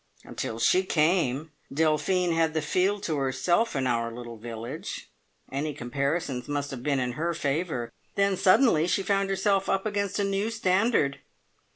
[0.25, 5.11] "Until She came, Delphine had the field to herself in our little village.
[5.51, 7.91] Any comparisons must have been in her favour.
[8.15, 11.19] Then suddenly she found herself up against a new standard.